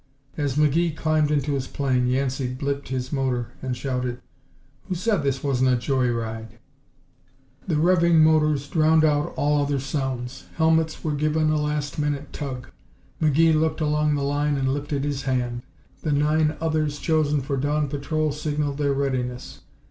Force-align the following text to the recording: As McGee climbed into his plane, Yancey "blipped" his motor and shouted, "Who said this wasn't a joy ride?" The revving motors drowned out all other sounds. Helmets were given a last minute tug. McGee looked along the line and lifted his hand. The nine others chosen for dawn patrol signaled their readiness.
As 0.35 0.55
McGee 0.55 0.97
climbed 0.97 1.29
into 1.29 1.51
his 1.53 1.67
plane, 1.67 2.07
Yancey 2.07 2.55
"blipped" 2.55 2.87
his 2.87 3.13
motor 3.13 3.49
and 3.61 3.77
shouted, 3.77 4.19
"Who 4.87 4.95
said 4.95 5.17
this 5.21 5.43
wasn't 5.43 5.69
a 5.69 5.75
joy 5.75 6.09
ride?" 6.09 6.57
The 7.67 7.75
revving 7.75 8.15
motors 8.19 8.67
drowned 8.67 9.05
out 9.05 9.31
all 9.37 9.61
other 9.61 9.79
sounds. 9.79 10.45
Helmets 10.55 11.03
were 11.03 11.13
given 11.13 11.51
a 11.51 11.61
last 11.61 11.99
minute 11.99 12.33
tug. 12.33 12.69
McGee 13.21 13.53
looked 13.53 13.79
along 13.79 14.15
the 14.15 14.23
line 14.23 14.57
and 14.57 14.73
lifted 14.73 15.03
his 15.03 15.21
hand. 15.21 15.61
The 16.01 16.11
nine 16.11 16.55
others 16.59 16.97
chosen 16.97 17.39
for 17.41 17.55
dawn 17.55 17.87
patrol 17.87 18.31
signaled 18.31 18.79
their 18.79 18.93
readiness. 18.93 19.61